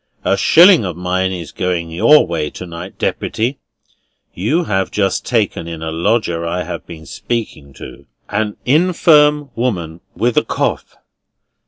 [0.25, 3.59] A shilling of mine is going your way to night, Deputy.
[4.33, 10.01] You have just taken in a lodger I have been speaking to; an infirm woman
[10.15, 10.95] with a cough."